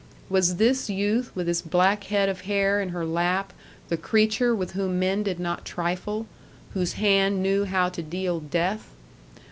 Was 0.31 0.55
this 0.55 0.89
youth 0.89 1.29
with 1.35 1.45
his 1.47 1.61
black 1.61 2.05
head 2.05 2.27
of 2.27 2.41
hair 2.41 2.81
in 2.81 2.89
her 2.89 3.05
lap 3.05 3.53
the 3.87 3.97
creature 3.97 4.55
with 4.55 4.71
whom 4.71 4.97
men 4.97 5.21
did 5.21 5.39
not 5.39 5.63
trifle, 5.63 6.25
whose 6.73 6.93
hand 6.93 7.43
knew 7.43 7.65
how 7.65 7.87
to 7.89 8.01
deal 8.01 8.39
death? 8.39 8.87